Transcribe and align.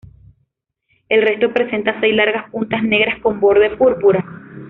El 1.09 1.21
resto 1.21 1.53
presenta 1.53 1.99
seis 1.99 2.15
largas 2.15 2.49
puntas 2.49 2.81
negras 2.83 3.21
con 3.21 3.39
borde 3.39 3.77
púrpura. 3.77 4.25